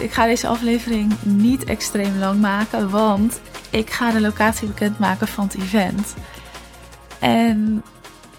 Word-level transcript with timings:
ik 0.00 0.12
ga 0.12 0.26
deze 0.26 0.46
aflevering 0.46 1.12
niet 1.22 1.64
extreem 1.64 2.18
lang 2.18 2.40
maken, 2.40 2.90
want 2.90 3.40
ik 3.70 3.90
ga 3.90 4.10
de 4.10 4.20
locatie 4.20 4.68
bekendmaken 4.68 5.28
van 5.28 5.44
het 5.44 5.56
event. 5.56 6.14
En 7.18 7.82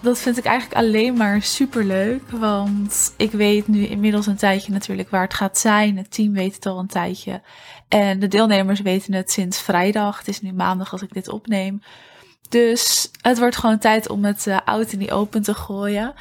dat 0.00 0.18
vind 0.18 0.38
ik 0.38 0.44
eigenlijk 0.44 0.80
alleen 0.80 1.16
maar 1.16 1.42
super 1.42 1.84
leuk, 1.84 2.30
want 2.30 3.14
ik 3.16 3.30
weet 3.30 3.68
nu 3.68 3.86
inmiddels 3.86 4.26
een 4.26 4.36
tijdje 4.36 4.72
natuurlijk 4.72 5.10
waar 5.10 5.22
het 5.22 5.34
gaat 5.34 5.58
zijn. 5.58 5.96
Het 5.96 6.10
team 6.10 6.32
weet 6.32 6.54
het 6.54 6.66
al 6.66 6.78
een 6.78 6.86
tijdje. 6.86 7.42
En 7.88 8.18
de 8.18 8.28
deelnemers 8.28 8.80
weten 8.80 9.14
het 9.14 9.30
sinds 9.30 9.60
vrijdag. 9.60 10.18
Het 10.18 10.28
is 10.28 10.40
nu 10.40 10.52
maandag 10.52 10.92
als 10.92 11.02
ik 11.02 11.12
dit 11.12 11.28
opneem. 11.28 11.82
Dus 12.48 13.10
het 13.20 13.38
wordt 13.38 13.56
gewoon 13.56 13.78
tijd 13.78 14.08
om 14.08 14.24
het 14.24 14.46
uh, 14.46 14.58
oud 14.64 14.92
in 14.92 14.98
die 14.98 15.12
open 15.12 15.42
te 15.42 15.54
gooien. 15.54 16.14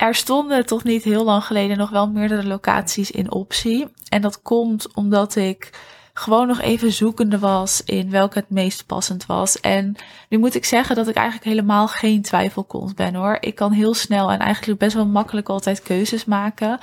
Er 0.00 0.14
stonden 0.14 0.66
tot 0.66 0.84
niet 0.84 1.04
heel 1.04 1.24
lang 1.24 1.44
geleden 1.44 1.78
nog 1.78 1.90
wel 1.90 2.08
meerdere 2.10 2.46
locaties 2.46 3.10
in 3.10 3.32
optie. 3.32 3.86
En 4.08 4.20
dat 4.20 4.42
komt 4.42 4.94
omdat 4.94 5.36
ik 5.36 5.70
gewoon 6.12 6.46
nog 6.46 6.60
even 6.60 6.92
zoekende 6.92 7.38
was 7.38 7.82
in 7.84 8.10
welke 8.10 8.38
het 8.38 8.50
meest 8.50 8.86
passend 8.86 9.26
was. 9.26 9.60
En 9.60 9.96
nu 10.28 10.38
moet 10.38 10.54
ik 10.54 10.64
zeggen 10.64 10.96
dat 10.96 11.08
ik 11.08 11.14
eigenlijk 11.14 11.46
helemaal 11.46 11.88
geen 11.88 12.22
twijfelkont 12.22 12.94
ben 12.94 13.14
hoor. 13.14 13.36
Ik 13.40 13.54
kan 13.54 13.72
heel 13.72 13.94
snel 13.94 14.30
en 14.30 14.38
eigenlijk 14.38 14.80
best 14.80 14.94
wel 14.94 15.06
makkelijk 15.06 15.48
altijd 15.48 15.82
keuzes 15.82 16.24
maken. 16.24 16.78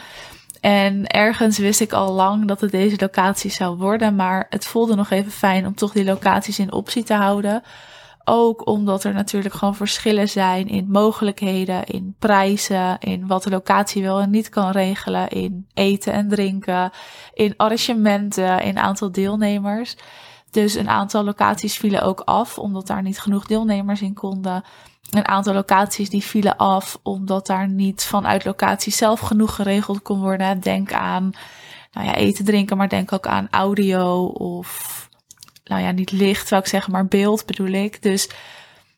En 0.62 1.07
ergens 1.07 1.57
wist 1.57 1.81
ik 1.81 1.93
al 1.93 2.13
lang 2.13 2.48
dat 2.48 2.62
het 2.62 2.71
deze 2.71 2.95
locatie 2.99 3.52
zou 3.52 3.77
worden, 3.77 4.15
maar 4.15 4.48
het 4.49 4.65
voelde 4.65 4.95
nog 4.95 5.09
even 5.09 5.31
fijn 5.31 5.65
om 5.65 5.76
toch 5.76 5.91
die 5.91 6.05
locaties 6.05 6.59
in 6.59 6.71
optie 6.71 7.04
te 7.04 7.13
houden. 7.13 7.63
Ook 8.30 8.68
omdat 8.68 9.04
er 9.04 9.13
natuurlijk 9.13 9.54
gewoon 9.54 9.76
verschillen 9.76 10.29
zijn 10.29 10.68
in 10.68 10.91
mogelijkheden, 10.91 11.84
in 11.84 12.15
prijzen, 12.20 12.98
in 12.99 13.27
wat 13.27 13.43
de 13.43 13.49
locatie 13.49 14.04
wel 14.04 14.20
en 14.20 14.29
niet 14.29 14.49
kan 14.49 14.71
regelen, 14.71 15.29
in 15.29 15.68
eten 15.74 16.13
en 16.13 16.29
drinken, 16.29 16.91
in 17.34 17.54
arrangementen, 17.57 18.62
in 18.62 18.77
aantal 18.77 19.12
deelnemers. 19.12 19.96
Dus 20.51 20.76
een 20.76 20.90
aantal 20.90 21.24
locaties 21.24 21.77
vielen 21.77 22.01
ook 22.01 22.20
af, 22.20 22.57
omdat 22.57 22.88
daar 22.88 23.01
niet 23.01 23.20
genoeg 23.20 23.46
deelnemers 23.46 24.01
in 24.01 24.13
konden. 24.13 24.63
Een 25.12 25.27
aantal 25.27 25.54
locaties 25.54 26.10
die 26.10 26.23
vielen 26.23 26.57
af, 26.57 26.99
omdat 27.04 27.48
daar 27.48 27.70
niet 27.70 28.04
vanuit 28.04 28.46
locatie 28.46 28.94
zelf 28.94 29.20
genoeg 29.20 29.55
geregeld 29.55 30.01
kon 30.01 30.20
worden. 30.20 30.60
Denk 30.60 30.94
aan 30.94 31.32
nou 31.91 32.07
ja, 32.07 32.16
eten, 32.16 32.46
drinken, 32.46 32.77
maar 32.77 32.90
denk 32.90 33.12
ook 33.12 33.27
aan 33.27 33.48
audio 33.51 34.26
of 34.26 35.07
nou 35.68 35.82
ja, 35.82 35.91
niet 35.91 36.12
licht 36.12 36.48
zou 36.48 36.62
ik 36.62 36.68
zeggen, 36.68 36.91
maar 36.91 37.05
beeld 37.05 37.46
bedoel 37.46 37.68
ik. 37.68 38.01
Dus 38.01 38.29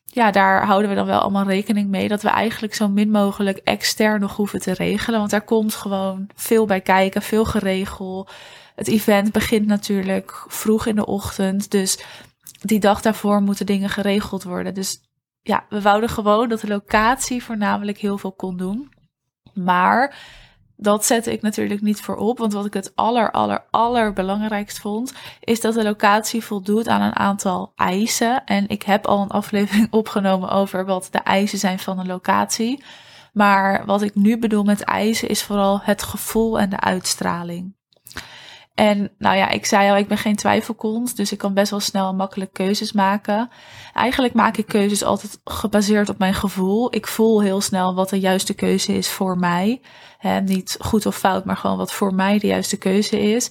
ja, 0.04 0.30
daar 0.30 0.66
houden 0.66 0.88
we 0.88 0.96
dan 0.96 1.06
wel 1.06 1.20
allemaal 1.20 1.46
rekening 1.46 1.88
mee 1.88 2.08
dat 2.08 2.22
we 2.22 2.28
eigenlijk 2.28 2.74
zo 2.74 2.88
min 2.88 3.10
mogelijk 3.10 3.58
extern 3.58 4.20
nog 4.20 4.36
hoeven 4.36 4.60
te 4.60 4.72
regelen. 4.72 5.18
Want 5.18 5.30
daar 5.30 5.44
komt 5.44 5.74
gewoon 5.74 6.28
veel 6.34 6.66
bij 6.66 6.80
kijken, 6.80 7.22
veel 7.22 7.44
geregel. 7.44 8.28
Het 8.74 8.88
event 8.88 9.32
begint 9.32 9.66
natuurlijk 9.66 10.44
vroeg 10.46 10.86
in 10.86 10.94
de 10.94 11.06
ochtend. 11.06 11.70
Dus 11.70 11.98
die 12.60 12.80
dag 12.80 13.00
daarvoor 13.00 13.42
moeten 13.42 13.66
dingen 13.66 13.88
geregeld 13.88 14.42
worden. 14.42 14.74
Dus 14.74 15.00
ja, 15.42 15.64
we 15.68 15.82
wouden 15.82 16.08
gewoon 16.08 16.48
dat 16.48 16.60
de 16.60 16.68
locatie 16.68 17.42
voornamelijk 17.42 17.98
heel 17.98 18.18
veel 18.18 18.32
kon 18.32 18.56
doen. 18.56 18.92
Maar 19.54 20.16
dat 20.82 21.06
zette 21.06 21.32
ik 21.32 21.42
natuurlijk 21.42 21.80
niet 21.80 22.00
voor 22.00 22.16
op. 22.16 22.38
Want 22.38 22.52
wat 22.52 22.66
ik 22.66 22.74
het 22.74 22.92
aller, 22.94 23.30
aller, 23.30 23.64
allerbelangrijkst 23.70 24.78
vond, 24.78 25.12
is 25.40 25.60
dat 25.60 25.74
de 25.74 25.82
locatie 25.82 26.44
voldoet 26.44 26.88
aan 26.88 27.02
een 27.02 27.16
aantal 27.16 27.72
eisen. 27.76 28.44
En 28.44 28.68
ik 28.68 28.82
heb 28.82 29.06
al 29.06 29.22
een 29.22 29.30
aflevering 29.30 29.92
opgenomen 30.00 30.50
over 30.50 30.84
wat 30.84 31.08
de 31.10 31.18
eisen 31.18 31.58
zijn 31.58 31.78
van 31.78 31.98
een 31.98 32.06
locatie. 32.06 32.84
Maar 33.32 33.86
wat 33.86 34.02
ik 34.02 34.14
nu 34.14 34.38
bedoel 34.38 34.64
met 34.64 34.80
eisen 34.84 35.28
is 35.28 35.42
vooral 35.42 35.80
het 35.82 36.02
gevoel 36.02 36.58
en 36.58 36.70
de 36.70 36.80
uitstraling. 36.80 37.74
En 38.80 39.10
nou 39.18 39.36
ja, 39.36 39.48
ik 39.48 39.66
zei 39.66 39.90
al, 39.90 39.96
ik 39.96 40.08
ben 40.08 40.18
geen 40.18 40.36
twijfelkont, 40.36 41.16
dus 41.16 41.32
ik 41.32 41.38
kan 41.38 41.54
best 41.54 41.70
wel 41.70 41.80
snel 41.80 42.08
en 42.08 42.16
makkelijk 42.16 42.52
keuzes 42.52 42.92
maken. 42.92 43.50
Eigenlijk 43.94 44.34
maak 44.34 44.56
ik 44.56 44.66
keuzes 44.66 45.04
altijd 45.04 45.40
gebaseerd 45.44 46.08
op 46.08 46.18
mijn 46.18 46.34
gevoel. 46.34 46.94
Ik 46.94 47.06
voel 47.06 47.42
heel 47.42 47.60
snel 47.60 47.94
wat 47.94 48.08
de 48.08 48.20
juiste 48.20 48.54
keuze 48.54 48.92
is 48.92 49.08
voor 49.08 49.38
mij. 49.38 49.80
He, 50.18 50.40
niet 50.40 50.76
goed 50.78 51.06
of 51.06 51.16
fout, 51.16 51.44
maar 51.44 51.56
gewoon 51.56 51.76
wat 51.76 51.92
voor 51.92 52.14
mij 52.14 52.38
de 52.38 52.46
juiste 52.46 52.76
keuze 52.76 53.20
is. 53.20 53.50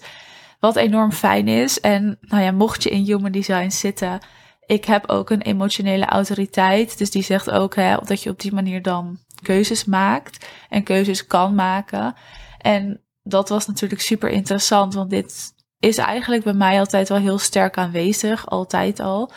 Wat 0.59 0.75
enorm 0.75 1.11
fijn 1.11 1.47
is. 1.47 1.79
En 1.79 2.17
nou 2.21 2.43
ja, 2.43 2.51
mocht 2.51 2.83
je 2.83 2.89
in 2.89 3.03
human 3.03 3.31
design 3.31 3.69
zitten, 3.69 4.19
ik 4.65 4.85
heb 4.85 5.09
ook 5.09 5.29
een 5.29 5.41
emotionele 5.41 6.05
autoriteit. 6.05 6.97
Dus 6.97 7.11
die 7.11 7.23
zegt 7.23 7.49
ook 7.49 7.75
hè, 7.75 7.97
dat 8.03 8.23
je 8.23 8.29
op 8.29 8.39
die 8.39 8.53
manier 8.53 8.81
dan 8.81 9.19
keuzes 9.41 9.85
maakt 9.85 10.47
en 10.69 10.83
keuzes 10.83 11.27
kan 11.27 11.55
maken. 11.55 12.15
En 12.57 13.01
dat 13.29 13.49
was 13.49 13.67
natuurlijk 13.67 14.01
super 14.01 14.29
interessant, 14.29 14.93
want 14.93 15.09
dit 15.09 15.53
is 15.79 15.97
eigenlijk 15.97 16.43
bij 16.43 16.53
mij 16.53 16.79
altijd 16.79 17.09
wel 17.09 17.17
heel 17.17 17.39
sterk 17.39 17.77
aanwezig, 17.77 18.49
altijd 18.49 18.99
al. 18.99 19.31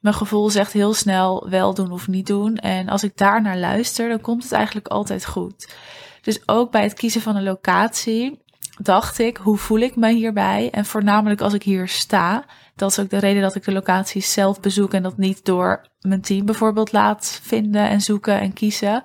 Mijn 0.00 0.14
gevoel 0.14 0.50
zegt 0.50 0.72
heel 0.72 0.94
snel 0.94 1.48
wel 1.50 1.74
doen 1.74 1.90
of 1.90 2.08
niet 2.08 2.26
doen. 2.26 2.56
En 2.56 2.88
als 2.88 3.02
ik 3.02 3.16
daar 3.16 3.42
naar 3.42 3.58
luister, 3.58 4.08
dan 4.08 4.20
komt 4.20 4.42
het 4.42 4.52
eigenlijk 4.52 4.88
altijd 4.88 5.26
goed. 5.26 5.74
Dus 6.20 6.48
ook 6.48 6.70
bij 6.70 6.82
het 6.82 6.94
kiezen 6.94 7.20
van 7.20 7.36
een 7.36 7.42
locatie 7.42 8.44
dacht 8.78 9.18
ik, 9.18 9.36
hoe 9.36 9.56
voel 9.56 9.78
ik 9.78 9.96
me 9.96 10.12
hierbij? 10.12 10.70
En 10.70 10.84
voornamelijk 10.84 11.40
als 11.40 11.52
ik 11.52 11.62
hier 11.62 11.88
sta. 11.88 12.44
Dat 12.74 12.90
is 12.90 12.98
ook 12.98 13.10
de 13.10 13.18
reden 13.18 13.42
dat 13.42 13.54
ik 13.54 13.64
de 13.64 13.72
locatie 13.72 14.22
zelf 14.22 14.60
bezoek 14.60 14.94
en 14.94 15.02
dat 15.02 15.16
niet 15.16 15.44
door 15.44 15.88
mijn 16.00 16.20
team 16.20 16.46
bijvoorbeeld 16.46 16.92
laat 16.92 17.40
vinden 17.42 17.88
en 17.88 18.00
zoeken 18.00 18.40
en 18.40 18.52
kiezen. 18.52 19.02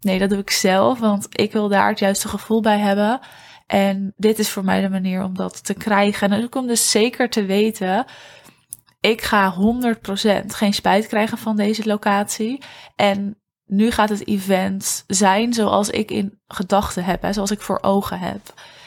Nee, 0.00 0.18
dat 0.18 0.30
doe 0.30 0.38
ik 0.38 0.50
zelf, 0.50 0.98
want 0.98 1.26
ik 1.30 1.52
wil 1.52 1.68
daar 1.68 1.88
het 1.88 1.98
juiste 1.98 2.28
gevoel 2.28 2.60
bij 2.60 2.78
hebben. 2.78 3.20
En 3.68 4.12
dit 4.16 4.38
is 4.38 4.50
voor 4.50 4.64
mij 4.64 4.80
de 4.80 4.88
manier 4.88 5.22
om 5.22 5.34
dat 5.34 5.64
te 5.64 5.74
krijgen. 5.74 6.32
En 6.32 6.42
ik 6.42 6.50
kom 6.50 6.66
dus 6.66 6.90
zeker 6.90 7.30
te 7.30 7.44
weten, 7.44 8.04
ik 9.00 9.22
ga 9.22 9.54
100% 10.42 10.46
geen 10.46 10.74
spijt 10.74 11.06
krijgen 11.06 11.38
van 11.38 11.56
deze 11.56 11.86
locatie. 11.86 12.62
En 12.96 13.38
nu 13.66 13.90
gaat 13.90 14.08
het 14.08 14.26
event 14.26 15.04
zijn 15.06 15.52
zoals 15.52 15.90
ik 15.90 16.10
in 16.10 16.40
gedachten 16.46 17.04
heb, 17.04 17.22
hè, 17.22 17.32
zoals 17.32 17.50
ik 17.50 17.60
voor 17.60 17.78
ogen 17.82 18.18
heb. 18.18 18.40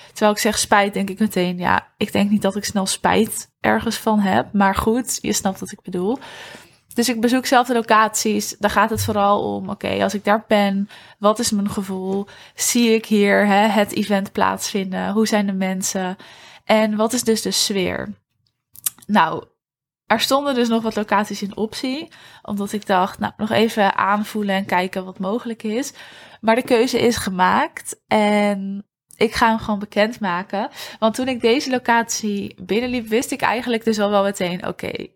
Terwijl 0.08 0.31
ik 0.31 0.38
zeg 0.38 0.58
spijt, 0.58 0.94
denk 0.94 1.09
ik 1.09 1.20
meteen, 1.20 1.58
ja, 1.58 1.88
ik 1.97 2.12
denk 2.12 2.30
niet 2.30 2.41
dat 2.41 2.56
ik 2.56 2.66
snel 2.66 2.86
spijt 2.86 3.52
ergens 3.59 3.97
van 3.97 4.20
heb. 4.20 4.53
Maar 4.53 4.75
goed, 4.75 5.18
je 5.22 5.34
snapt 5.34 5.59
wat 5.59 5.72
ik 5.72 5.81
bedoel. 5.81 6.20
Dus 6.94 7.09
ik 7.09 7.22
bezoek 7.22 7.46
zelf 7.46 7.68
de 7.68 7.74
locaties. 7.74 8.56
Daar 8.59 8.72
gaat 8.72 8.90
het 8.90 9.03
vooral 9.03 9.56
om, 9.56 9.69
oké, 9.69 10.03
als 10.03 10.13
ik 10.13 10.24
daar 10.24 10.44
ben, 10.47 10.90
wat 11.19 11.40
is 11.40 11.52
mijn 11.52 11.69
gevoel? 11.69 12.28
Zie 12.56 12.94
ik 12.94 13.06
hier 13.06 13.46
hè, 13.46 13.68
het 13.68 13.91
event 13.91 14.31
plaatsvinden? 14.31 15.12
Hoe 15.12 15.28
zijn 15.28 15.46
de 15.46 15.53
mensen? 15.53 16.18
En 16.66 16.96
wat 16.96 17.13
is 17.13 17.24
dus 17.24 17.41
de 17.41 17.52
sfeer? 17.52 18.13
Nou, 19.07 19.44
er 20.06 20.19
stonden 20.19 20.56
dus 20.56 20.68
nog 20.68 20.84
wat 20.84 20.96
locaties 20.96 21.41
in 21.41 21.57
optie, 21.57 22.07
omdat 22.41 22.72
ik 22.72 22.85
dacht, 22.85 23.19
nou, 23.19 23.34
nog 23.38 23.52
even 23.52 23.96
aanvoelen 23.96 24.56
en 24.56 24.66
kijken 24.66 25.06
wat 25.06 25.19
mogelijk 25.19 25.63
is. 25.63 25.94
Maar 26.41 26.56
de 26.56 26.63
keuze 26.63 27.00
is 27.00 27.16
gemaakt 27.16 28.02
en 28.08 28.85
ik 29.16 29.34
ga 29.34 29.47
hem 29.47 29.59
gewoon 29.59 29.79
bekendmaken. 29.79 30.69
Want 31.00 31.16
toen 31.16 31.28
ik 31.28 31.41
deze 31.41 31.69
locatie 31.69 32.56
binnenliep, 32.63 33.08
wist 33.08 33.31
ik 33.31 33.41
eigenlijk 33.41 33.84
dus 33.84 34.00
al 34.00 34.09
wel 34.09 34.23
meteen, 34.23 34.68
oké, 34.68 35.08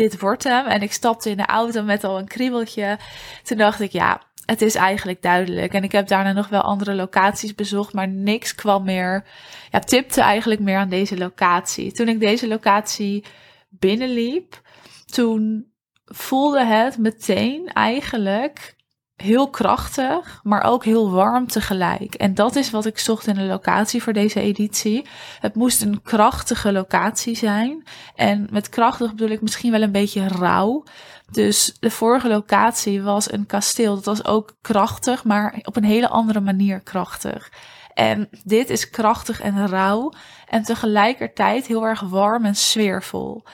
dit 0.00 0.20
wordt 0.20 0.44
hem. 0.44 0.66
En 0.66 0.82
ik 0.82 0.92
stapte 0.92 1.30
in 1.30 1.36
de 1.36 1.46
auto 1.46 1.82
met 1.82 2.04
al 2.04 2.18
een 2.18 2.28
kriebeltje. 2.28 2.98
Toen 3.42 3.58
dacht 3.58 3.80
ik, 3.80 3.92
ja, 3.92 4.22
het 4.44 4.62
is 4.62 4.74
eigenlijk 4.74 5.22
duidelijk. 5.22 5.74
En 5.74 5.82
ik 5.82 5.92
heb 5.92 6.08
daarna 6.08 6.32
nog 6.32 6.48
wel 6.48 6.60
andere 6.60 6.94
locaties 6.94 7.54
bezocht, 7.54 7.92
maar 7.92 8.08
niks 8.08 8.54
kwam 8.54 8.84
meer, 8.84 9.24
ja, 9.70 9.78
tipte 9.78 10.20
eigenlijk 10.20 10.60
meer 10.60 10.78
aan 10.78 10.88
deze 10.88 11.18
locatie. 11.18 11.92
Toen 11.92 12.08
ik 12.08 12.20
deze 12.20 12.48
locatie 12.48 13.24
binnenliep, 13.68 14.60
toen 15.04 15.72
voelde 16.04 16.64
het 16.64 16.98
meteen 16.98 17.68
eigenlijk 17.72 18.76
heel 19.20 19.50
krachtig, 19.50 20.40
maar 20.42 20.62
ook 20.62 20.84
heel 20.84 21.10
warm 21.10 21.46
tegelijk. 21.46 22.14
En 22.14 22.34
dat 22.34 22.56
is 22.56 22.70
wat 22.70 22.86
ik 22.86 22.98
zocht 22.98 23.26
in 23.26 23.36
een 23.36 23.46
locatie 23.46 24.02
voor 24.02 24.12
deze 24.12 24.40
editie. 24.40 25.06
Het 25.40 25.54
moest 25.54 25.82
een 25.82 26.02
krachtige 26.02 26.72
locatie 26.72 27.36
zijn. 27.36 27.84
En 28.14 28.46
met 28.50 28.68
krachtig 28.68 29.10
bedoel 29.10 29.28
ik 29.28 29.40
misschien 29.40 29.70
wel 29.70 29.82
een 29.82 29.92
beetje 29.92 30.28
rauw. 30.28 30.84
Dus 31.30 31.76
de 31.80 31.90
vorige 31.90 32.28
locatie 32.28 33.02
was 33.02 33.32
een 33.32 33.46
kasteel. 33.46 33.94
Dat 33.94 34.04
was 34.04 34.24
ook 34.24 34.56
krachtig, 34.60 35.24
maar 35.24 35.58
op 35.62 35.76
een 35.76 35.84
hele 35.84 36.08
andere 36.08 36.40
manier 36.40 36.80
krachtig. 36.80 37.52
En 37.94 38.28
dit 38.44 38.70
is 38.70 38.90
krachtig 38.90 39.40
en 39.40 39.66
rauw 39.66 40.12
en 40.48 40.62
tegelijkertijd 40.62 41.66
heel 41.66 41.86
erg 41.86 42.00
warm 42.00 42.44
en 42.44 42.56
sfeervol. 42.56 43.44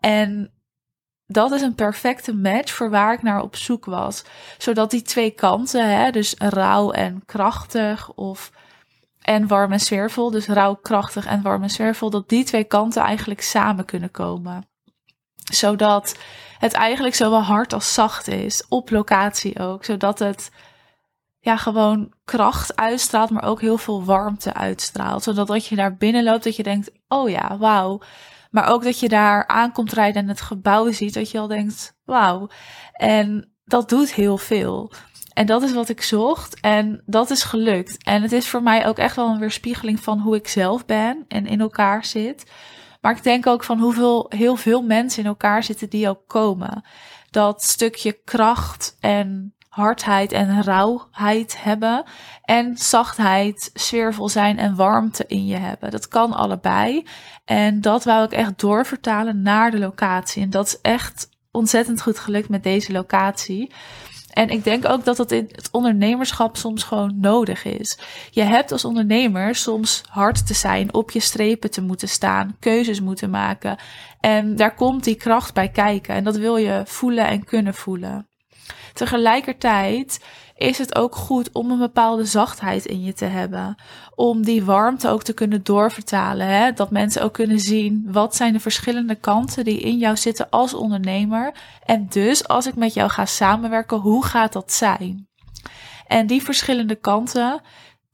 En 0.00 0.52
dat 1.32 1.52
is 1.52 1.62
een 1.62 1.74
perfecte 1.74 2.34
match 2.34 2.72
voor 2.72 2.90
waar 2.90 3.12
ik 3.12 3.22
naar 3.22 3.42
op 3.42 3.56
zoek 3.56 3.84
was. 3.84 4.24
Zodat 4.58 4.90
die 4.90 5.02
twee 5.02 5.30
kanten, 5.30 5.98
hè, 5.98 6.10
dus 6.10 6.34
rauw 6.38 6.90
en 6.90 7.22
krachtig 7.26 8.12
of 8.12 8.50
en 9.22 9.46
warm 9.46 9.72
en 9.72 9.80
sfeervol, 9.80 10.30
dus 10.30 10.46
rauw, 10.46 10.74
krachtig 10.74 11.26
en 11.26 11.42
warm 11.42 11.62
en 11.62 11.70
sfeervol, 11.70 12.10
dat 12.10 12.28
die 12.28 12.44
twee 12.44 12.64
kanten 12.64 13.02
eigenlijk 13.02 13.42
samen 13.42 13.84
kunnen 13.84 14.10
komen. 14.10 14.66
Zodat 15.52 16.16
het 16.58 16.72
eigenlijk 16.72 17.14
zowel 17.14 17.42
hard 17.42 17.72
als 17.72 17.94
zacht 17.94 18.28
is, 18.28 18.66
op 18.68 18.90
locatie 18.90 19.58
ook. 19.58 19.84
Zodat 19.84 20.18
het 20.18 20.50
ja, 21.38 21.56
gewoon 21.56 22.12
kracht 22.24 22.76
uitstraalt, 22.76 23.30
maar 23.30 23.44
ook 23.44 23.60
heel 23.60 23.78
veel 23.78 24.04
warmte 24.04 24.54
uitstraalt. 24.54 25.22
Zodat 25.22 25.50
als 25.50 25.68
je 25.68 25.76
daar 25.76 25.96
binnen 25.96 26.24
loopt, 26.24 26.44
dat 26.44 26.56
je 26.56 26.62
denkt, 26.62 26.90
oh 27.08 27.30
ja, 27.30 27.56
wauw. 27.58 28.00
Maar 28.52 28.68
ook 28.68 28.84
dat 28.84 29.00
je 29.00 29.08
daar 29.08 29.46
aankomt 29.46 29.92
rijden 29.92 30.22
en 30.22 30.28
het 30.28 30.40
gebouw 30.40 30.90
ziet, 30.90 31.14
dat 31.14 31.30
je 31.30 31.38
al 31.38 31.46
denkt, 31.46 31.96
wauw. 32.04 32.50
En 32.92 33.52
dat 33.64 33.88
doet 33.88 34.14
heel 34.14 34.38
veel. 34.38 34.92
En 35.32 35.46
dat 35.46 35.62
is 35.62 35.72
wat 35.72 35.88
ik 35.88 36.02
zocht 36.02 36.60
en 36.60 37.02
dat 37.06 37.30
is 37.30 37.42
gelukt. 37.42 38.04
En 38.04 38.22
het 38.22 38.32
is 38.32 38.48
voor 38.48 38.62
mij 38.62 38.86
ook 38.86 38.98
echt 38.98 39.16
wel 39.16 39.28
een 39.28 39.38
weerspiegeling 39.38 40.00
van 40.00 40.18
hoe 40.18 40.36
ik 40.36 40.48
zelf 40.48 40.86
ben 40.86 41.24
en 41.28 41.46
in 41.46 41.60
elkaar 41.60 42.04
zit. 42.04 42.50
Maar 43.00 43.16
ik 43.16 43.22
denk 43.22 43.46
ook 43.46 43.64
van 43.64 43.78
hoeveel 43.78 44.26
heel 44.28 44.56
veel 44.56 44.82
mensen 44.82 45.22
in 45.22 45.28
elkaar 45.28 45.62
zitten 45.62 45.90
die 45.90 46.08
ook 46.08 46.22
komen. 46.26 46.84
Dat 47.30 47.62
stukje 47.62 48.12
kracht 48.12 48.96
en 49.00 49.54
hardheid 49.72 50.32
en 50.32 50.62
rauwheid 50.62 51.62
hebben. 51.62 52.04
En 52.44 52.76
zachtheid, 52.76 53.70
sfeervol 53.74 54.28
zijn 54.28 54.58
en 54.58 54.76
warmte 54.76 55.24
in 55.26 55.46
je 55.46 55.56
hebben. 55.56 55.90
Dat 55.90 56.08
kan 56.08 56.32
allebei. 56.32 57.06
En 57.44 57.80
dat 57.80 58.04
wou 58.04 58.24
ik 58.24 58.32
echt 58.32 58.60
doorvertalen 58.60 59.42
naar 59.42 59.70
de 59.70 59.78
locatie. 59.78 60.42
En 60.42 60.50
dat 60.50 60.66
is 60.66 60.80
echt 60.80 61.28
ontzettend 61.50 62.02
goed 62.02 62.18
gelukt 62.18 62.48
met 62.48 62.62
deze 62.62 62.92
locatie. 62.92 63.72
En 64.32 64.48
ik 64.48 64.64
denk 64.64 64.88
ook 64.88 65.04
dat 65.04 65.16
dat 65.16 65.30
in 65.30 65.48
het 65.52 65.68
ondernemerschap 65.70 66.56
soms 66.56 66.82
gewoon 66.82 67.20
nodig 67.20 67.64
is. 67.64 67.98
Je 68.30 68.42
hebt 68.42 68.72
als 68.72 68.84
ondernemer 68.84 69.54
soms 69.54 70.02
hard 70.08 70.46
te 70.46 70.54
zijn, 70.54 70.94
op 70.94 71.10
je 71.10 71.20
strepen 71.20 71.70
te 71.70 71.82
moeten 71.82 72.08
staan, 72.08 72.56
keuzes 72.60 73.00
moeten 73.00 73.30
maken. 73.30 73.76
En 74.20 74.56
daar 74.56 74.74
komt 74.74 75.04
die 75.04 75.14
kracht 75.14 75.54
bij 75.54 75.68
kijken. 75.68 76.14
En 76.14 76.24
dat 76.24 76.36
wil 76.36 76.56
je 76.56 76.82
voelen 76.84 77.26
en 77.26 77.44
kunnen 77.44 77.74
voelen. 77.74 78.26
Tegelijkertijd 78.92 80.24
is 80.56 80.78
het 80.78 80.94
ook 80.94 81.14
goed 81.14 81.52
om 81.52 81.70
een 81.70 81.78
bepaalde 81.78 82.24
zachtheid 82.24 82.86
in 82.86 83.02
je 83.02 83.12
te 83.12 83.24
hebben. 83.24 83.76
Om 84.14 84.44
die 84.44 84.64
warmte 84.64 85.08
ook 85.08 85.22
te 85.22 85.32
kunnen 85.32 85.64
doorvertalen. 85.64 86.46
Hè? 86.46 86.72
Dat 86.72 86.90
mensen 86.90 87.22
ook 87.22 87.32
kunnen 87.32 87.58
zien 87.58 88.06
wat 88.10 88.36
zijn 88.36 88.52
de 88.52 88.60
verschillende 88.60 89.14
kanten 89.14 89.64
die 89.64 89.80
in 89.80 89.98
jou 89.98 90.16
zitten 90.16 90.50
als 90.50 90.74
ondernemer. 90.74 91.54
En 91.84 92.06
dus 92.08 92.48
als 92.48 92.66
ik 92.66 92.74
met 92.74 92.94
jou 92.94 93.10
ga 93.10 93.26
samenwerken, 93.26 93.98
hoe 93.98 94.24
gaat 94.24 94.52
dat 94.52 94.72
zijn? 94.72 95.28
En 96.06 96.26
die 96.26 96.42
verschillende 96.42 96.94
kanten, 96.94 97.60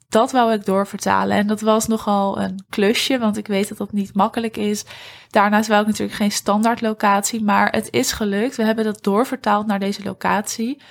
dat 0.09 0.33
wou 0.33 0.53
ik 0.53 0.65
doorvertalen. 0.65 1.37
En 1.37 1.47
dat 1.47 1.61
was 1.61 1.87
nogal 1.87 2.41
een 2.41 2.65
klusje, 2.69 3.19
want 3.19 3.37
ik 3.37 3.47
weet 3.47 3.69
dat 3.69 3.79
dat 3.79 3.93
niet 3.93 4.15
makkelijk 4.15 4.57
is. 4.57 4.85
Daarnaast 5.31 5.69
wou 5.69 5.81
ik 5.81 5.87
natuurlijk 5.87 6.17
geen 6.17 6.33
standaard 6.33 6.81
locatie, 6.81 7.45
maar 7.45 7.71
het 7.71 7.89
is 7.91 8.13
gelukt. 8.13 8.57
We 8.57 8.65
hebben 8.65 8.85
dat 8.85 9.03
doorvertaald 9.03 9.67
naar 9.67 9.79
deze 9.79 10.03
locatie. 10.03 10.83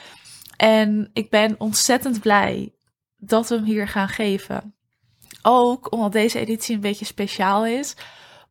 En 0.57 1.09
ik 1.13 1.29
ben 1.29 1.55
ontzettend 1.57 2.19
blij 2.19 2.73
dat 3.17 3.49
we 3.49 3.55
hem 3.55 3.63
hier 3.63 3.87
gaan 3.87 4.09
geven. 4.09 4.75
Ook 5.41 5.91
omdat 5.91 6.11
deze 6.11 6.39
editie 6.39 6.75
een 6.75 6.81
beetje 6.81 7.05
speciaal 7.05 7.65
is 7.65 7.95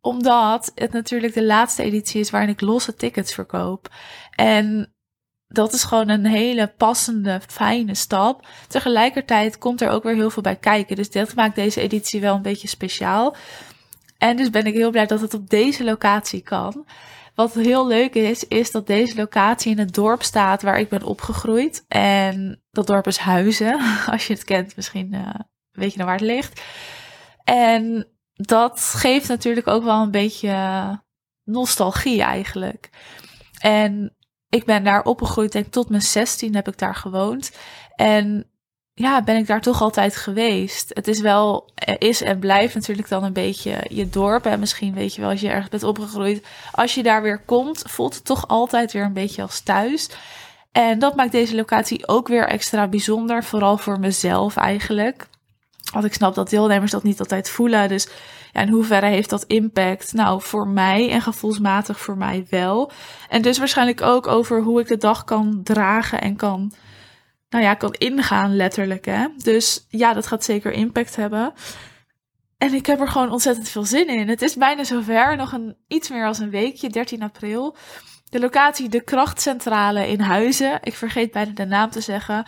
omdat 0.06 0.72
het 0.74 0.92
natuurlijk 0.92 1.34
de 1.34 1.44
laatste 1.44 1.82
editie 1.82 2.20
is 2.20 2.30
waarin 2.30 2.50
ik 2.50 2.60
losse 2.60 2.94
tickets 2.94 3.34
verkoop. 3.34 3.88
En 4.30 4.95
dat 5.48 5.72
is 5.72 5.84
gewoon 5.84 6.08
een 6.08 6.26
hele 6.26 6.72
passende, 6.76 7.40
fijne 7.46 7.94
stap. 7.94 8.46
Tegelijkertijd 8.68 9.58
komt 9.58 9.80
er 9.80 9.88
ook 9.88 10.02
weer 10.02 10.14
heel 10.14 10.30
veel 10.30 10.42
bij 10.42 10.56
kijken. 10.56 10.96
Dus 10.96 11.10
dat 11.10 11.34
maakt 11.34 11.54
deze 11.54 11.80
editie 11.80 12.20
wel 12.20 12.34
een 12.34 12.42
beetje 12.42 12.68
speciaal. 12.68 13.36
En 14.18 14.36
dus 14.36 14.50
ben 14.50 14.66
ik 14.66 14.74
heel 14.74 14.90
blij 14.90 15.06
dat 15.06 15.20
het 15.20 15.34
op 15.34 15.50
deze 15.50 15.84
locatie 15.84 16.40
kan. 16.40 16.86
Wat 17.34 17.54
heel 17.54 17.86
leuk 17.86 18.14
is, 18.14 18.44
is 18.44 18.70
dat 18.70 18.86
deze 18.86 19.16
locatie 19.16 19.70
in 19.70 19.78
het 19.78 19.94
dorp 19.94 20.22
staat 20.22 20.62
waar 20.62 20.78
ik 20.78 20.88
ben 20.88 21.02
opgegroeid. 21.02 21.84
En 21.88 22.62
dat 22.70 22.86
dorp 22.86 23.06
is 23.06 23.16
Huizen. 23.18 23.80
Als 24.12 24.26
je 24.26 24.32
het 24.32 24.44
kent, 24.44 24.76
misschien 24.76 25.14
uh, 25.14 25.34
weet 25.70 25.90
je 25.90 25.98
nou 25.98 26.10
waar 26.10 26.18
het 26.18 26.28
ligt. 26.28 26.62
En 27.44 28.06
dat 28.32 28.80
geeft 28.80 29.28
natuurlijk 29.28 29.66
ook 29.66 29.84
wel 29.84 30.02
een 30.02 30.10
beetje 30.10 30.54
nostalgie 31.44 32.22
eigenlijk. 32.22 32.90
En 33.58 34.15
ik 34.56 34.64
ben 34.64 34.84
daar 34.84 35.02
opgegroeid, 35.02 35.52
denk 35.52 35.72
tot 35.72 35.88
mijn 35.88 36.02
16 36.02 36.54
heb 36.54 36.68
ik 36.68 36.78
daar 36.78 36.94
gewoond. 36.94 37.50
En 37.94 38.46
ja, 38.94 39.22
ben 39.22 39.36
ik 39.36 39.46
daar 39.46 39.60
toch 39.60 39.82
altijd 39.82 40.16
geweest. 40.16 40.90
Het 40.94 41.08
is 41.08 41.20
wel, 41.20 41.70
is 41.98 42.22
en 42.22 42.38
blijft 42.38 42.74
natuurlijk 42.74 43.08
dan 43.08 43.24
een 43.24 43.32
beetje 43.32 43.84
je 43.88 44.08
dorp. 44.08 44.46
En 44.46 44.60
misschien 44.60 44.94
weet 44.94 45.14
je 45.14 45.20
wel, 45.20 45.30
als 45.30 45.40
je 45.40 45.48
ergens 45.48 45.68
bent 45.68 45.82
opgegroeid. 45.82 46.46
Als 46.72 46.94
je 46.94 47.02
daar 47.02 47.22
weer 47.22 47.38
komt, 47.38 47.82
voelt 47.86 48.14
het 48.14 48.24
toch 48.24 48.48
altijd 48.48 48.92
weer 48.92 49.04
een 49.04 49.12
beetje 49.12 49.42
als 49.42 49.60
thuis. 49.60 50.10
En 50.72 50.98
dat 50.98 51.16
maakt 51.16 51.32
deze 51.32 51.54
locatie 51.54 52.08
ook 52.08 52.28
weer 52.28 52.48
extra 52.48 52.88
bijzonder. 52.88 53.44
Vooral 53.44 53.76
voor 53.76 54.00
mezelf 54.00 54.56
eigenlijk. 54.56 55.26
Want 55.92 56.04
ik 56.04 56.14
snap 56.14 56.34
dat 56.34 56.50
deelnemers 56.50 56.90
dat 56.90 57.02
niet 57.02 57.18
altijd 57.18 57.50
voelen. 57.50 57.88
Dus 57.88 58.08
ja, 58.52 58.60
in 58.60 58.68
hoeverre 58.68 59.06
heeft 59.06 59.30
dat 59.30 59.44
impact? 59.44 60.12
Nou, 60.12 60.42
voor 60.42 60.68
mij 60.68 61.10
en 61.10 61.22
gevoelsmatig 61.22 62.00
voor 62.00 62.16
mij 62.16 62.46
wel. 62.50 62.90
En 63.28 63.42
dus 63.42 63.58
waarschijnlijk 63.58 64.02
ook 64.02 64.26
over 64.26 64.62
hoe 64.62 64.80
ik 64.80 64.86
de 64.86 64.96
dag 64.96 65.24
kan 65.24 65.60
dragen 65.62 66.20
en 66.20 66.36
kan, 66.36 66.72
nou 67.48 67.64
ja, 67.64 67.74
kan 67.74 67.92
ingaan 67.92 68.56
letterlijk. 68.56 69.04
Hè? 69.04 69.26
Dus 69.36 69.86
ja, 69.88 70.12
dat 70.12 70.26
gaat 70.26 70.44
zeker 70.44 70.72
impact 70.72 71.16
hebben. 71.16 71.52
En 72.58 72.74
ik 72.74 72.86
heb 72.86 73.00
er 73.00 73.08
gewoon 73.08 73.30
ontzettend 73.30 73.68
veel 73.68 73.84
zin 73.84 74.08
in. 74.08 74.28
Het 74.28 74.42
is 74.42 74.54
bijna 74.54 74.84
zover, 74.84 75.36
nog 75.36 75.52
een, 75.52 75.76
iets 75.88 76.08
meer 76.08 76.26
als 76.26 76.38
een 76.38 76.50
weekje, 76.50 76.88
13 76.88 77.22
april. 77.22 77.76
De 78.28 78.40
locatie 78.40 78.88
De 78.88 79.00
Krachtcentrale 79.00 80.08
in 80.08 80.20
Huizen. 80.20 80.78
Ik 80.82 80.94
vergeet 80.94 81.32
bijna 81.32 81.52
de 81.52 81.64
naam 81.64 81.90
te 81.90 82.00
zeggen. 82.00 82.46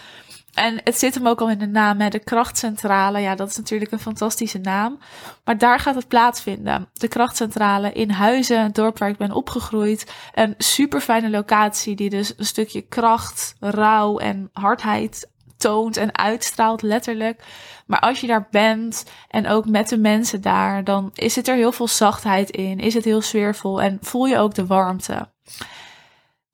En 0.58 0.80
het 0.84 0.98
zit 0.98 1.14
hem 1.14 1.26
ook 1.26 1.40
al 1.40 1.50
in 1.50 1.58
de 1.58 1.66
naam, 1.66 2.10
de 2.10 2.18
krachtcentrale. 2.18 3.20
Ja, 3.20 3.34
dat 3.34 3.48
is 3.48 3.56
natuurlijk 3.56 3.92
een 3.92 3.98
fantastische 3.98 4.58
naam. 4.58 4.98
Maar 5.44 5.58
daar 5.58 5.80
gaat 5.80 5.94
het 5.94 6.08
plaatsvinden. 6.08 6.88
De 6.92 7.08
krachtcentrale 7.08 7.92
in 7.92 8.10
Huizen, 8.10 8.62
het 8.62 8.74
dorp 8.74 8.98
waar 8.98 9.08
ik 9.08 9.16
ben 9.16 9.32
opgegroeid. 9.32 10.12
Een 10.34 10.54
super 10.58 11.00
fijne 11.00 11.30
locatie 11.30 11.96
die 11.96 12.10
dus 12.10 12.34
een 12.36 12.44
stukje 12.44 12.82
kracht, 12.82 13.54
rouw 13.60 14.18
en 14.18 14.50
hardheid 14.52 15.30
toont 15.56 15.96
en 15.96 16.18
uitstraalt, 16.18 16.82
letterlijk. 16.82 17.42
Maar 17.86 18.00
als 18.00 18.20
je 18.20 18.26
daar 18.26 18.48
bent 18.50 19.04
en 19.28 19.46
ook 19.46 19.66
met 19.66 19.88
de 19.88 19.98
mensen 19.98 20.40
daar, 20.40 20.84
dan 20.84 21.10
is 21.14 21.36
het 21.36 21.48
er 21.48 21.56
heel 21.56 21.72
veel 21.72 21.88
zachtheid 21.88 22.50
in. 22.50 22.78
Is 22.78 22.94
het 22.94 23.04
heel 23.04 23.22
sfeervol 23.22 23.82
en 23.82 23.98
voel 24.00 24.26
je 24.26 24.38
ook 24.38 24.54
de 24.54 24.66
warmte. 24.66 25.30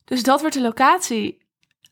Dus 0.04 0.22
dat 0.22 0.40
wordt 0.40 0.54
de 0.54 0.62
locatie. 0.62 1.42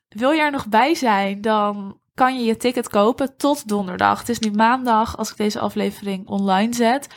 Wil 0.09 0.31
je 0.31 0.41
er 0.41 0.51
nog 0.51 0.67
bij 0.69 0.95
zijn, 0.95 1.41
dan 1.41 2.01
kan 2.15 2.39
je 2.39 2.45
je 2.45 2.57
ticket 2.57 2.89
kopen 2.89 3.37
tot 3.37 3.69
donderdag. 3.69 4.19
Het 4.19 4.29
is 4.29 4.39
nu 4.39 4.51
maandag 4.51 5.17
als 5.17 5.31
ik 5.31 5.37
deze 5.37 5.59
aflevering 5.59 6.29
online 6.29 6.75
zet. 6.75 7.09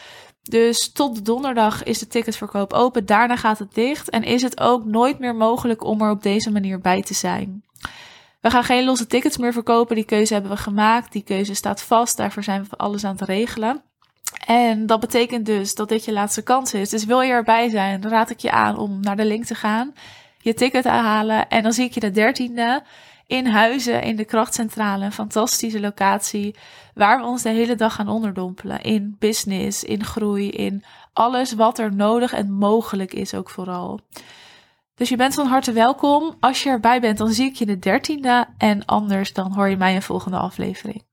Dus 0.42 0.92
tot 0.92 1.25
donderdag 1.25 1.84
is 1.84 2.00
de 2.00 2.08
ticketverkoop 2.08 2.74
open. 2.74 3.06
Daarna 3.06 3.36
gaat 3.36 3.60
het 3.60 3.74
dicht. 3.74 4.10
En 4.10 4.24
is 4.24 4.42
het 4.42 4.60
ook 4.60 4.86
nooit 4.86 5.20
meer 5.20 5.36
mogelijk 5.36 5.84
om 5.84 6.02
er 6.02 6.10
op 6.10 6.24
deze 6.24 6.52
manier 6.52 6.80
bij 6.80 7.02
te 7.02 7.14
zijn. 7.14 7.64
We 8.42 8.50
gaan 8.50 8.64
geen 8.64 8.86
losse 8.86 9.08
tickets 9.08 9.38
meer 9.38 9.54
verkopen. 9.54 9.96
Die 9.96 10.06
keuze 10.06 10.34
hebben 10.34 10.52
we 10.52 10.58
gemaakt. 10.58 11.12
Die 11.12 11.24
keuze 11.24 11.54
staat 11.54 11.82
vast. 11.82 12.18
Daarvoor 12.18 12.44
zijn 12.44 12.68
we 12.70 12.78
alles 12.78 13.04
aan 13.04 13.16
het 13.16 13.28
regelen. 13.28 13.84
En 14.46 14.86
dat 14.86 15.00
betekent 15.00 15.46
dus 15.46 15.75
dat 15.75 15.90
dit 15.90 16.06
je 16.06 16.12
laatste 16.12 16.44
kans 16.44 16.74
is. 16.74 16.90
Dus 16.90 17.06
wil 17.06 17.22
je 17.22 17.32
erbij 17.32 17.70
zijn, 17.70 18.02
dan 18.02 18.12
raad 18.12 18.30
ik 18.30 18.40
je 18.40 18.52
aan 18.52 18.78
om 18.78 19.00
naar 19.00 19.16
de 19.16 19.25
link 19.25 19.46
te 19.46 19.56
gaan. 19.56 19.94
Je 20.38 20.54
ticket 20.54 20.84
te 20.84 20.90
halen. 20.90 21.50
En 21.50 21.64
dan 21.64 21.74
zie 21.74 21.86
ik 21.86 21.94
je 21.94 22.00
de 22.00 22.12
dertiende 22.12 22.84
in 23.27 23.46
Huizen 23.46 24.01
in 24.01 24.15
de 24.15 24.25
krachtcentrale. 24.25 25.05
Een 25.05 25.12
fantastische 25.12 25.79
locatie 25.79 26.55
waar 26.94 27.20
we 27.20 27.25
ons 27.25 27.41
de 27.41 27.50
hele 27.50 27.75
dag 27.75 27.96
gaan 27.96 28.10
onderdompelen. 28.10 28.82
In 28.82 29.15
business, 29.20 29.84
in 29.84 30.03
groei, 30.03 30.50
in 30.50 30.84
alles 31.13 31.53
wat 31.53 31.79
er 31.79 31.96
nodig 31.96 32.34
en 32.34 32.51
mogelijk 32.51 33.13
is 33.13 33.34
ook 33.34 33.50
vooral. 33.50 34.00
Dus 34.96 35.10
je 35.10 35.15
bent 35.15 35.34
van 35.34 35.48
harte 35.48 35.72
welkom. 35.72 36.36
Als 36.39 36.63
je 36.63 36.70
erbij 36.70 37.01
bent, 37.01 37.17
dan 37.17 37.29
zie 37.29 37.46
ik 37.46 37.55
je 37.55 37.65
de 37.65 37.79
dertiende. 37.79 38.48
En 38.58 38.86
anders 38.86 39.34
dan 39.34 39.53
hoor 39.53 39.70
je 39.70 39.77
mij 39.77 39.96
een 39.96 40.01
volgende 40.01 40.38
aflevering. 40.38 41.03